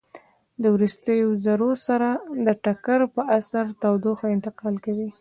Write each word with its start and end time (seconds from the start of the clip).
د 0.61 0.63
وروستیو 0.75 1.27
ذرو 1.45 1.71
سره 1.87 2.09
د 2.45 2.47
ټکر 2.63 2.99
په 3.15 3.21
اثر 3.37 3.65
تودوخه 3.81 4.25
انتقال 4.35 4.75
کوي. 4.85 5.07